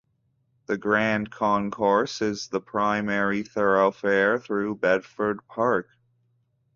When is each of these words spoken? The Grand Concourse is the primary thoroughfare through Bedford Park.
The 0.65 0.79
Grand 0.79 1.29
Concourse 1.29 2.23
is 2.23 2.47
the 2.47 2.59
primary 2.59 3.43
thoroughfare 3.43 4.39
through 4.39 4.77
Bedford 4.77 5.41
Park. 5.47 5.89